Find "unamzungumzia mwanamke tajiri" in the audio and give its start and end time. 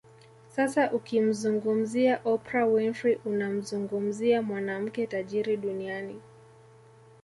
3.25-5.57